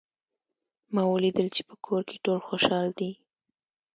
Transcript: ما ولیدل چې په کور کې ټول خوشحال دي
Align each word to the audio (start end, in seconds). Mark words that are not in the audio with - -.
ما 0.93 1.03
ولیدل 1.13 1.47
چې 1.55 1.61
په 1.69 1.75
کور 1.85 2.01
کې 2.09 2.17
ټول 2.25 2.39
خوشحال 2.47 2.87
دي 2.99 3.11